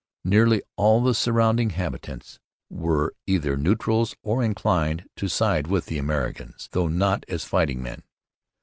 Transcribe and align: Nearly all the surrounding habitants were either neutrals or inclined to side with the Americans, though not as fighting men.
Nearly 0.23 0.63
all 0.77 1.03
the 1.03 1.13
surrounding 1.13 1.69
habitants 1.69 2.39
were 2.71 3.13
either 3.27 3.55
neutrals 3.55 4.15
or 4.23 4.41
inclined 4.41 5.07
to 5.17 5.27
side 5.27 5.67
with 5.67 5.85
the 5.85 5.99
Americans, 5.99 6.67
though 6.71 6.87
not 6.87 7.23
as 7.27 7.45
fighting 7.45 7.83
men. 7.83 8.01